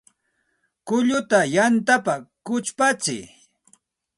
[0.87, 2.13] Kulluta yantapa
[2.45, 3.23] kuchpatsiy